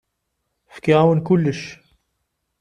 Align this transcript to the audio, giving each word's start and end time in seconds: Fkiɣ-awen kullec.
Fkiɣ-awen 0.75 1.19
kullec. 1.27 1.61